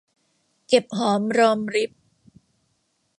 [0.67, 1.91] เก็บหอมรอมริบ